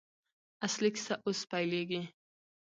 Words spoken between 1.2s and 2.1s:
اوس پیلېږي.